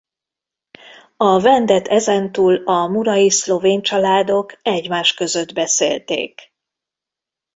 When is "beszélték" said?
5.53-6.53